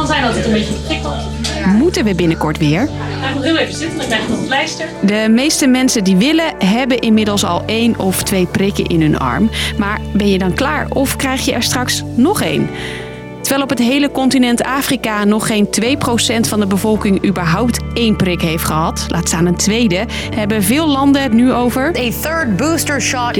kan 0.00 0.08
zijn 0.08 0.22
dat 0.22 0.34
het 0.34 0.44
een 0.44 0.52
beetje 0.52 0.74
prikkelt. 0.74 1.14
Moeten 1.66 2.04
we 2.04 2.14
binnenkort 2.14 2.58
weer? 2.58 2.88
Ga 3.20 3.34
nog 3.34 3.42
heel 3.42 3.56
even 3.56 3.74
zitten, 3.74 3.98
dan 3.98 4.06
krijg 4.06 4.28
nog 4.28 4.38
een 4.38 4.46
pleister. 4.46 4.86
De 5.02 5.26
meeste 5.30 5.66
mensen 5.66 6.04
die 6.04 6.16
willen, 6.16 6.54
hebben 6.58 6.98
inmiddels 6.98 7.44
al 7.44 7.62
één 7.66 7.98
of 7.98 8.22
twee 8.22 8.46
prikken 8.46 8.86
in 8.86 9.00
hun 9.00 9.18
arm. 9.18 9.50
Maar 9.78 10.00
ben 10.12 10.28
je 10.28 10.38
dan 10.38 10.54
klaar 10.54 10.86
of 10.88 11.16
krijg 11.16 11.44
je 11.44 11.52
er 11.52 11.62
straks 11.62 12.02
nog 12.14 12.42
één? 12.42 12.70
Terwijl 13.40 13.62
op 13.62 13.68
het 13.68 13.78
hele 13.78 14.10
continent 14.10 14.62
Afrika 14.62 15.24
nog 15.24 15.46
geen 15.46 15.68
2% 15.80 16.48
van 16.48 16.60
de 16.60 16.66
bevolking 16.66 17.26
überhaupt 17.26 17.80
één 17.94 18.16
prik 18.16 18.40
heeft 18.40 18.64
gehad, 18.64 19.04
laat 19.08 19.28
staan 19.28 19.46
een 19.46 19.56
tweede, 19.56 20.06
hebben 20.34 20.62
veel 20.62 20.88
landen 20.88 21.22
het 21.22 21.32
nu 21.32 21.52
over. 21.52 21.86
A 21.86 22.10
third 22.22 22.56
booster 22.56 23.02
shot. 23.02 23.34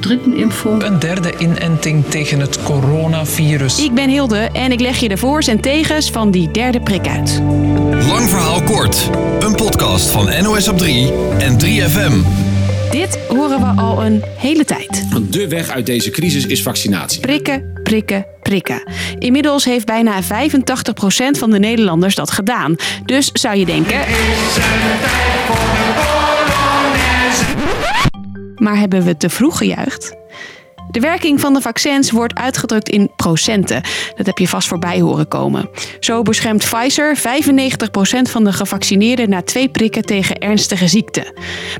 dritten 0.00 0.36
Impfung. 0.36 0.82
Een 0.82 0.98
derde 0.98 1.32
inenting 1.38 2.04
tegen 2.08 2.40
het 2.40 2.62
coronavirus. 2.62 3.84
Ik 3.84 3.94
ben 3.94 4.08
Hilde 4.08 4.48
en 4.52 4.72
ik 4.72 4.80
leg 4.80 4.96
je 4.96 5.08
de 5.08 5.16
voor's 5.16 5.46
en 5.46 5.60
tegens 5.60 6.10
van 6.10 6.30
die 6.30 6.50
derde 6.50 6.80
prik 6.80 7.08
uit. 7.08 7.42
Lang 8.08 8.28
verhaal 8.28 8.62
kort. 8.62 9.10
Een 9.40 9.54
podcast 9.54 10.10
van 10.10 10.42
NOS 10.42 10.68
op 10.68 10.78
3 10.78 11.12
en 11.38 11.58
3FM. 11.60 12.51
Dit 12.92 13.18
horen 13.28 13.60
we 13.60 13.80
al 13.80 14.04
een 14.04 14.22
hele 14.36 14.64
tijd. 14.64 15.04
De 15.32 15.48
weg 15.48 15.70
uit 15.70 15.86
deze 15.86 16.10
crisis 16.10 16.46
is 16.46 16.62
vaccinatie. 16.62 17.20
Prikken, 17.20 17.80
prikken, 17.82 18.26
prikken. 18.42 18.82
Inmiddels 19.18 19.64
heeft 19.64 19.86
bijna 19.86 20.22
85% 20.22 20.26
van 21.30 21.50
de 21.50 21.58
Nederlanders 21.58 22.14
dat 22.14 22.30
gedaan. 22.30 22.76
Dus 23.04 23.30
zou 23.32 23.56
je 23.56 23.64
denken. 23.64 24.00
Maar 28.56 28.78
hebben 28.78 29.04
we 29.04 29.16
te 29.16 29.28
vroeg 29.28 29.58
gejuicht? 29.58 30.21
De 30.92 31.00
werking 31.00 31.40
van 31.40 31.54
de 31.54 31.60
vaccins 31.60 32.10
wordt 32.10 32.34
uitgedrukt 32.34 32.88
in 32.88 33.10
procenten. 33.16 33.82
Dat 34.16 34.26
heb 34.26 34.38
je 34.38 34.48
vast 34.48 34.68
voorbij 34.68 35.00
horen 35.00 35.28
komen. 35.28 35.68
Zo 36.00 36.22
beschermt 36.22 36.64
Pfizer 36.64 37.18
95% 37.18 37.20
van 38.22 38.44
de 38.44 38.52
gevaccineerden 38.52 39.28
na 39.28 39.42
twee 39.42 39.68
prikken 39.68 40.02
tegen 40.02 40.38
ernstige 40.38 40.88
ziekten. 40.88 41.32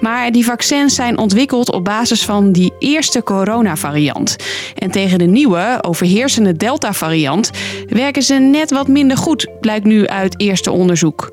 Maar 0.00 0.32
die 0.32 0.44
vaccins 0.44 0.94
zijn 0.94 1.18
ontwikkeld 1.18 1.72
op 1.72 1.84
basis 1.84 2.24
van 2.24 2.52
die 2.52 2.72
eerste 2.78 3.22
coronavariant. 3.22 4.36
En 4.74 4.90
tegen 4.90 5.18
de 5.18 5.26
nieuwe, 5.26 5.78
overheersende 5.80 6.56
Delta-variant 6.56 7.50
werken 7.86 8.22
ze 8.22 8.34
net 8.34 8.70
wat 8.70 8.88
minder 8.88 9.16
goed, 9.16 9.46
blijkt 9.60 9.84
nu 9.84 10.06
uit 10.06 10.40
eerste 10.40 10.70
onderzoek. 10.70 11.30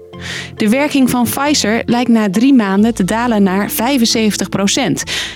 De 0.56 0.70
werking 0.70 1.10
van 1.10 1.24
Pfizer 1.24 1.82
lijkt 1.86 2.10
na 2.10 2.30
drie 2.30 2.54
maanden 2.54 2.94
te 2.94 3.04
dalen 3.04 3.44
naar 3.44 3.72
75%. 3.72 3.76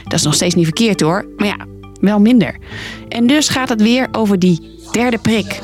Dat 0.03 0.13
is 0.13 0.23
nog 0.23 0.33
steeds 0.33 0.55
niet 0.55 0.65
verkeerd 0.65 1.01
hoor, 1.01 1.25
maar 1.37 1.47
ja, 1.47 1.65
wel 2.01 2.19
minder. 2.19 2.55
En 3.09 3.27
dus 3.27 3.49
gaat 3.49 3.69
het 3.69 3.81
weer 3.81 4.07
over 4.11 4.39
die 4.39 4.79
derde 4.91 5.17
prik. 5.17 5.59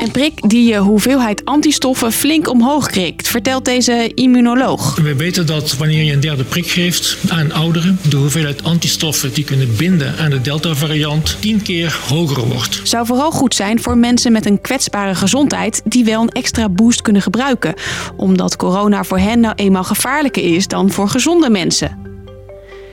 Een 0.00 0.10
prik 0.10 0.48
die 0.48 0.68
je 0.68 0.76
hoeveelheid 0.76 1.44
antistoffen 1.44 2.12
flink 2.12 2.48
omhoog 2.48 2.86
krikt, 2.86 3.28
vertelt 3.28 3.64
deze 3.64 4.10
immunoloog. 4.14 4.96
We 4.96 5.14
weten 5.14 5.46
dat 5.46 5.76
wanneer 5.76 6.02
je 6.02 6.12
een 6.12 6.20
derde 6.20 6.44
prik 6.44 6.66
geeft 6.66 7.16
aan 7.28 7.52
ouderen, 7.52 7.98
de 8.08 8.16
hoeveelheid 8.16 8.64
antistoffen 8.64 9.32
die 9.32 9.44
kunnen 9.44 9.76
binden 9.76 10.16
aan 10.18 10.30
de 10.30 10.40
Delta-variant 10.40 11.36
tien 11.40 11.62
keer 11.62 12.00
hoger 12.08 12.48
wordt. 12.48 12.80
Zou 12.82 13.06
vooral 13.06 13.30
goed 13.30 13.54
zijn 13.54 13.82
voor 13.82 13.98
mensen 13.98 14.32
met 14.32 14.46
een 14.46 14.60
kwetsbare 14.60 15.14
gezondheid 15.14 15.82
die 15.84 16.04
wel 16.04 16.22
een 16.22 16.28
extra 16.28 16.68
boost 16.68 17.02
kunnen 17.02 17.22
gebruiken, 17.22 17.74
omdat 18.16 18.56
corona 18.56 19.04
voor 19.04 19.18
hen 19.18 19.40
nou 19.40 19.54
eenmaal 19.56 19.84
gevaarlijker 19.84 20.54
is 20.54 20.66
dan 20.66 20.90
voor 20.90 21.08
gezonde 21.08 21.50
mensen. 21.50 22.05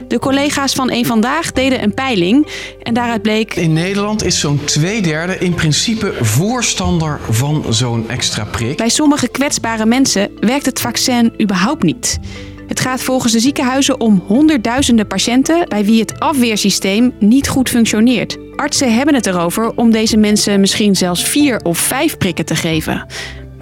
De 0.07 0.19
collega's 0.19 0.73
van 0.73 0.91
Eén 0.91 1.05
Vandaag 1.05 1.51
deden 1.51 1.83
een 1.83 1.93
peiling 1.93 2.47
en 2.81 2.93
daaruit 2.93 3.21
bleek... 3.21 3.55
In 3.55 3.73
Nederland 3.73 4.23
is 4.23 4.39
zo'n 4.39 4.63
twee 4.65 5.01
derde 5.01 5.37
in 5.37 5.53
principe 5.53 6.13
voorstander 6.21 7.19
van 7.29 7.65
zo'n 7.69 8.09
extra 8.09 8.43
prik. 8.43 8.77
Bij 8.77 8.89
sommige 8.89 9.27
kwetsbare 9.27 9.85
mensen 9.85 10.31
werkt 10.39 10.65
het 10.65 10.81
vaccin 10.81 11.33
überhaupt 11.41 11.83
niet. 11.83 12.19
Het 12.67 12.79
gaat 12.79 13.03
volgens 13.03 13.33
de 13.33 13.39
ziekenhuizen 13.39 13.99
om 13.99 14.23
honderdduizenden 14.27 15.07
patiënten 15.07 15.69
bij 15.69 15.85
wie 15.85 15.99
het 15.99 16.19
afweersysteem 16.19 17.13
niet 17.19 17.47
goed 17.47 17.69
functioneert. 17.69 18.37
Artsen 18.55 18.95
hebben 18.95 19.15
het 19.15 19.25
erover 19.25 19.71
om 19.75 19.91
deze 19.91 20.17
mensen 20.17 20.59
misschien 20.59 20.95
zelfs 20.95 21.23
vier 21.23 21.59
of 21.59 21.77
vijf 21.77 22.17
prikken 22.17 22.45
te 22.45 22.55
geven. 22.55 23.05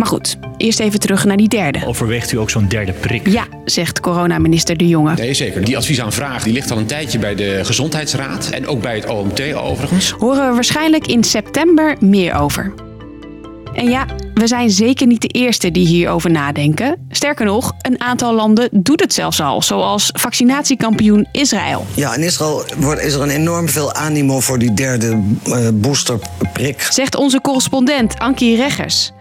Maar 0.01 0.09
goed, 0.09 0.37
eerst 0.57 0.79
even 0.79 0.99
terug 0.99 1.25
naar 1.25 1.37
die 1.37 1.47
derde. 1.47 1.81
Overweegt 1.85 2.31
u 2.31 2.37
ook 2.37 2.49
zo'n 2.49 2.67
derde 2.67 2.91
prik? 2.91 3.27
Ja, 3.27 3.43
zegt 3.65 3.99
coronaminister 3.99 4.77
De 4.77 4.87
Jonge. 4.87 5.13
Nee, 5.13 5.33
zeker. 5.33 5.65
Die 5.65 5.77
adviesaanvraag 5.77 6.43
die 6.43 6.53
ligt 6.53 6.71
al 6.71 6.77
een 6.77 6.85
tijdje 6.85 7.19
bij 7.19 7.35
de 7.35 7.59
Gezondheidsraad 7.63 8.49
en 8.49 8.67
ook 8.67 8.81
bij 8.81 8.95
het 8.95 9.09
OMT 9.09 9.53
overigens. 9.53 10.11
Horen 10.11 10.47
we 10.47 10.53
waarschijnlijk 10.53 11.07
in 11.07 11.23
september 11.23 11.95
meer 11.99 12.33
over. 12.33 12.73
En 13.73 13.89
ja, 13.89 14.05
we 14.33 14.47
zijn 14.47 14.69
zeker 14.69 15.07
niet 15.07 15.21
de 15.21 15.27
eerste 15.27 15.71
die 15.71 15.87
hierover 15.87 16.31
nadenken. 16.31 17.07
Sterker 17.09 17.45
nog, 17.45 17.71
een 17.81 18.01
aantal 18.01 18.33
landen 18.33 18.69
doet 18.71 18.99
het 18.99 19.13
zelfs 19.13 19.41
al, 19.41 19.61
zoals 19.61 20.09
vaccinatiekampioen 20.13 21.27
Israël. 21.31 21.85
Ja, 21.93 22.15
in 22.15 22.23
Israël 22.23 22.63
wordt, 22.77 23.01
is 23.01 23.13
er 23.13 23.21
een 23.21 23.29
enorm 23.29 23.69
veel 23.69 23.93
animo 23.93 24.39
voor 24.39 24.59
die 24.59 24.73
derde 24.73 25.21
uh, 25.47 25.67
boosterprik. 25.73 26.81
Zegt 26.81 27.15
onze 27.15 27.41
correspondent 27.41 28.19
Ankie 28.19 28.55
Reggers. 28.55 29.11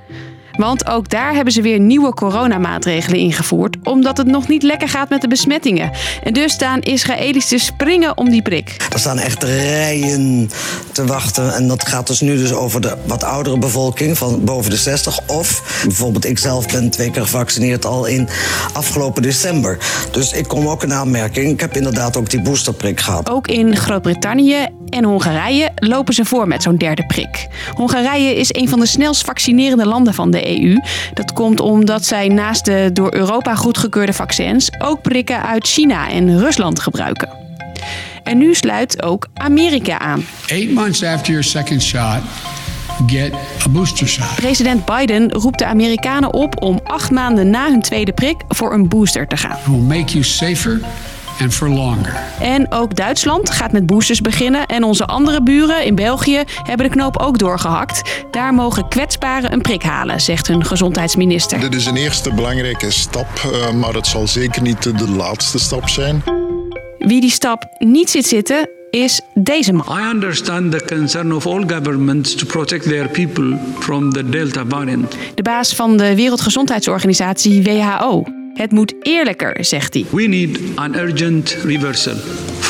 Want 0.60 0.86
ook 0.86 1.10
daar 1.10 1.34
hebben 1.34 1.52
ze 1.52 1.62
weer 1.62 1.80
nieuwe 1.80 2.14
coronamaatregelen 2.14 3.18
ingevoerd, 3.18 3.76
omdat 3.82 4.16
het 4.16 4.26
nog 4.26 4.48
niet 4.48 4.62
lekker 4.62 4.88
gaat 4.88 5.08
met 5.08 5.20
de 5.20 5.28
besmettingen. 5.28 5.90
En 6.22 6.32
dus 6.32 6.52
staan 6.52 6.80
Israëli's 6.80 7.46
te 7.46 7.58
springen 7.58 8.16
om 8.16 8.30
die 8.30 8.42
prik. 8.42 8.76
Er 8.92 8.98
staan 8.98 9.18
echt 9.18 9.42
rijen 9.42 10.50
te 10.92 11.04
wachten. 11.04 11.54
En 11.54 11.68
dat 11.68 11.88
gaat 11.88 12.06
dus 12.06 12.20
nu 12.20 12.36
dus 12.36 12.52
over 12.52 12.80
de 12.80 12.96
wat 13.06 13.24
oudere 13.24 13.58
bevolking 13.58 14.18
van 14.18 14.44
boven 14.44 14.70
de 14.70 14.76
60. 14.76 15.20
Of 15.26 15.82
bijvoorbeeld 15.84 16.24
ik 16.24 16.38
zelf 16.38 16.66
ben 16.66 16.90
twee 16.90 17.10
keer 17.10 17.22
gevaccineerd 17.22 17.84
al 17.84 18.06
in 18.06 18.28
afgelopen 18.72 19.22
december. 19.22 19.78
Dus 20.10 20.32
ik 20.32 20.48
kom 20.48 20.68
ook 20.68 20.82
in 20.82 20.92
aanmerking. 20.92 21.52
Ik 21.52 21.60
heb 21.60 21.76
inderdaad 21.76 22.16
ook 22.16 22.30
die 22.30 22.42
boosterprik 22.42 23.00
gehad. 23.00 23.30
Ook 23.30 23.48
in 23.48 23.76
Groot-Brittannië 23.76 24.68
en 24.88 25.04
Hongarije 25.04 25.70
lopen 25.74 26.14
ze 26.14 26.24
voor 26.24 26.48
met 26.48 26.62
zo'n 26.62 26.76
derde 26.76 27.06
prik. 27.06 27.48
Hongarije 27.74 28.36
is 28.36 28.54
een 28.54 28.68
van 28.68 28.80
de 28.80 28.86
snelst 28.86 29.24
vaccinerende 29.24 29.86
landen 29.86 30.14
van 30.14 30.30
de 30.30 30.48
EU. 30.48 30.49
Dat 31.14 31.32
komt 31.32 31.60
omdat 31.60 32.04
zij 32.04 32.28
naast 32.28 32.64
de 32.64 32.90
door 32.92 33.14
Europa 33.14 33.54
goedgekeurde 33.54 34.12
vaccins 34.12 34.70
ook 34.78 35.02
prikken 35.02 35.42
uit 35.42 35.68
China 35.68 36.10
en 36.10 36.38
Rusland 36.38 36.80
gebruiken. 36.80 37.28
En 38.22 38.38
nu 38.38 38.54
sluit 38.54 39.02
ook 39.02 39.26
Amerika 39.34 39.98
aan. 39.98 40.24
Eight 40.46 40.70
months 40.70 41.04
after 41.04 41.32
your 41.32 41.44
second 41.44 41.82
shot, 41.82 42.20
get 43.06 43.32
a 43.66 43.68
booster 43.68 44.08
shot. 44.08 44.34
President 44.34 44.84
Biden 44.84 45.32
roept 45.32 45.58
de 45.58 45.66
Amerikanen 45.66 46.34
op 46.34 46.62
om 46.62 46.80
acht 46.84 47.10
maanden 47.10 47.50
na 47.50 47.70
hun 47.70 47.82
tweede 47.82 48.12
prik 48.12 48.36
voor 48.48 48.72
een 48.72 48.88
booster 48.88 49.26
te 49.26 49.36
gaan. 49.36 49.56
It 49.56 49.66
will 49.66 49.98
make 49.98 50.12
you 50.12 50.24
safer 50.24 50.80
and 51.40 51.54
for 51.54 51.68
longer. 51.68 52.14
En 52.40 52.72
ook 52.72 52.96
Duitsland 52.96 53.50
gaat 53.50 53.72
met 53.72 53.86
boosters 53.86 54.20
beginnen. 54.20 54.66
En 54.66 54.84
onze 54.84 55.06
andere 55.06 55.42
buren 55.42 55.84
in 55.84 55.94
België 55.94 56.42
hebben 56.62 56.86
de 56.86 56.92
knoop 56.92 57.16
ook 57.16 57.38
doorgehakt. 57.38 58.24
Daar 58.30 58.54
mogen 58.54 58.88
kwetsbaren 58.88 59.52
een 59.52 59.60
prik 59.60 59.82
halen, 59.82 60.20
zegt 60.20 60.46
hun 60.46 60.64
gezondheidsminister. 60.64 61.60
Dit 61.60 61.74
is 61.74 61.86
een 61.86 61.96
eerste 61.96 62.34
belangrijke 62.34 62.90
stap, 62.90 63.28
uh, 63.46 63.72
maar 63.72 63.94
het 63.94 64.06
zal 64.06 64.28
zeker 64.28 64.62
niet 64.62 64.82
de 64.82 65.10
laatste 65.10 65.58
stap 65.58 65.88
zijn. 65.88 66.22
Wie 66.98 67.20
die 67.20 67.30
stap 67.30 67.68
niet 67.78 68.10
ziet 68.10 68.26
zitten, 68.26 68.68
is 68.90 69.20
deze 69.34 69.72
man. 69.72 69.98
I 69.98 70.10
understand 70.14 70.72
the 70.72 70.84
concern 70.94 71.32
of 71.32 71.46
all 71.46 71.64
governments 71.66 72.34
to 72.34 72.46
protect 72.46 72.82
their 72.82 73.08
people 73.08 73.58
from 73.78 74.12
the 74.12 74.28
Delta 74.28 74.64
variant. 74.68 75.16
De 75.34 75.42
baas 75.42 75.74
van 75.74 75.96
de 75.96 76.14
Wereldgezondheidsorganisatie 76.14 77.62
WHO. 77.62 78.39
Het 78.54 78.72
moet 78.72 78.94
eerlijker, 79.02 79.64
zegt 79.64 79.94
hij. 79.94 80.04
We 80.10 80.22
need 80.22 80.58
an 80.74 80.94
urgent 80.94 81.56
reversal 81.64 82.14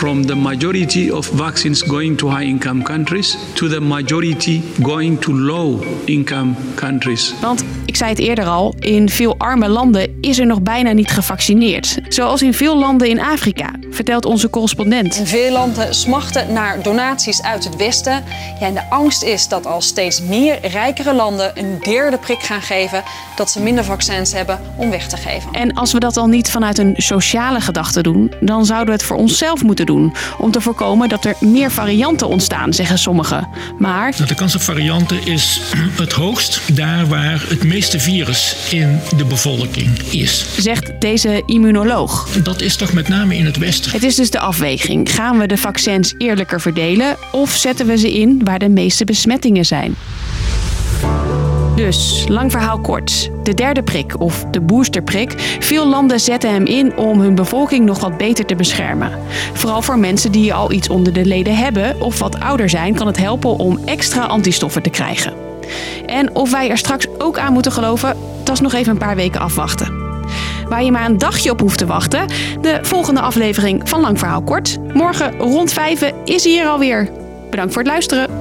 from 0.00 0.26
the 0.26 0.34
majority 0.34 1.10
of 1.10 1.26
vaccines 1.26 1.82
going 1.82 2.18
to 2.18 2.30
high-income 2.30 2.82
countries 2.82 3.36
to 3.54 3.68
the 3.68 3.80
majority 3.80 4.60
going 4.82 5.20
to 5.20 5.32
low-income 5.32 6.54
countries. 6.74 7.34
Want 7.40 7.64
ik 7.84 7.96
zei 7.96 8.10
het 8.10 8.18
eerder 8.18 8.44
al, 8.44 8.74
in 8.78 9.08
veel 9.08 9.34
arme 9.38 9.68
landen 9.68 10.18
is 10.20 10.38
er 10.38 10.46
nog 10.46 10.62
bijna 10.62 10.92
niet 10.92 11.10
gevaccineerd. 11.10 11.98
Zoals 12.08 12.42
in 12.42 12.54
veel 12.54 12.78
landen 12.78 13.08
in 13.08 13.20
Afrika, 13.20 13.70
vertelt 13.90 14.24
onze 14.24 14.50
correspondent. 14.50 15.18
En 15.18 15.26
veel 15.26 15.52
landen 15.52 15.94
smachten 15.94 16.52
naar 16.52 16.82
donaties 16.82 17.42
uit 17.42 17.64
het 17.64 17.76
Westen. 17.76 18.24
Ja, 18.60 18.66
en 18.66 18.74
de 18.74 18.90
angst 18.90 19.22
is 19.22 19.48
dat 19.48 19.66
als 19.66 19.86
steeds 19.86 20.22
meer 20.22 20.58
rijkere 20.66 21.14
landen 21.14 21.52
een 21.54 21.78
derde 21.82 22.18
prik 22.18 22.40
gaan 22.40 22.62
geven, 22.62 23.02
dat 23.36 23.50
ze 23.50 23.60
minder 23.60 23.84
vaccins 23.84 24.32
hebben 24.32 24.60
om 24.76 24.90
weg 24.90 25.08
te 25.08 25.16
geven. 25.16 25.52
En 25.52 25.74
als 25.74 25.92
we 25.92 25.98
dat 25.98 26.16
al 26.16 26.26
niet 26.26 26.50
vanuit 26.50 26.78
een 26.78 26.94
sociale 26.96 27.60
gedachte 27.60 28.02
doen, 28.02 28.32
dan 28.40 28.64
zouden 28.64 28.86
we 28.86 28.92
het 28.92 29.02
voor 29.02 29.16
onszelf 29.16 29.62
moeten 29.62 29.86
doen. 29.86 29.89
Om 30.38 30.50
te 30.50 30.60
voorkomen 30.60 31.08
dat 31.08 31.24
er 31.24 31.36
meer 31.40 31.70
varianten 31.70 32.28
ontstaan, 32.28 32.72
zeggen 32.72 32.98
sommigen. 32.98 33.48
Maar. 33.78 34.26
De 34.26 34.34
kans 34.34 34.54
op 34.54 34.60
varianten 34.60 35.26
is 35.26 35.60
het 35.96 36.12
hoogst 36.12 36.76
daar 36.76 37.06
waar 37.06 37.44
het 37.48 37.64
meeste 37.64 38.00
virus 38.00 38.56
in 38.70 39.00
de 39.16 39.24
bevolking 39.24 39.98
is. 39.98 40.44
Zegt 40.58 41.00
deze 41.00 41.42
immunoloog. 41.46 42.28
Dat 42.42 42.60
is 42.60 42.76
toch 42.76 42.92
met 42.92 43.08
name 43.08 43.36
in 43.36 43.44
het 43.44 43.56
Westen. 43.56 43.92
Het 43.92 44.02
is 44.02 44.14
dus 44.14 44.30
de 44.30 44.38
afweging. 44.38 45.14
Gaan 45.14 45.38
we 45.38 45.46
de 45.46 45.56
vaccins 45.56 46.14
eerlijker 46.18 46.60
verdelen 46.60 47.16
of 47.32 47.50
zetten 47.50 47.86
we 47.86 47.96
ze 47.96 48.18
in 48.18 48.40
waar 48.44 48.58
de 48.58 48.68
meeste 48.68 49.04
besmettingen 49.04 49.64
zijn? 49.64 49.96
Dus, 51.80 52.24
lang 52.28 52.50
verhaal 52.50 52.78
kort. 52.78 53.30
De 53.42 53.54
derde 53.54 53.82
prik, 53.82 54.20
of 54.20 54.44
de 54.50 54.60
boosterprik, 54.60 55.56
veel 55.58 55.86
landen 55.86 56.20
zetten 56.20 56.50
hem 56.50 56.64
in 56.64 56.96
om 56.96 57.20
hun 57.20 57.34
bevolking 57.34 57.84
nog 57.84 58.00
wat 58.00 58.16
beter 58.16 58.46
te 58.46 58.54
beschermen. 58.54 59.12
Vooral 59.52 59.82
voor 59.82 59.98
mensen 59.98 60.32
die 60.32 60.54
al 60.54 60.72
iets 60.72 60.88
onder 60.88 61.12
de 61.12 61.24
leden 61.24 61.56
hebben 61.56 62.00
of 62.00 62.18
wat 62.18 62.40
ouder 62.40 62.68
zijn, 62.68 62.94
kan 62.94 63.06
het 63.06 63.16
helpen 63.16 63.58
om 63.58 63.78
extra 63.84 64.24
antistoffen 64.24 64.82
te 64.82 64.90
krijgen. 64.90 65.34
En 66.06 66.34
of 66.34 66.50
wij 66.50 66.70
er 66.70 66.78
straks 66.78 67.06
ook 67.18 67.38
aan 67.38 67.52
moeten 67.52 67.72
geloven, 67.72 68.16
dat 68.44 68.54
is 68.54 68.60
nog 68.60 68.72
even 68.72 68.92
een 68.92 68.98
paar 68.98 69.16
weken 69.16 69.40
afwachten. 69.40 69.98
Waar 70.68 70.84
je 70.84 70.92
maar 70.92 71.06
een 71.06 71.18
dagje 71.18 71.50
op 71.50 71.60
hoeft 71.60 71.78
te 71.78 71.86
wachten, 71.86 72.26
de 72.60 72.78
volgende 72.82 73.20
aflevering 73.20 73.88
van 73.88 74.00
Lang 74.00 74.18
Verhaal 74.18 74.42
Kort. 74.42 74.78
Morgen 74.92 75.38
rond 75.38 75.72
vijven 75.72 76.14
is 76.24 76.44
hij 76.44 76.52
hier 76.52 76.66
alweer. 76.66 77.08
Bedankt 77.50 77.72
voor 77.72 77.82
het 77.82 77.90
luisteren. 77.90 78.39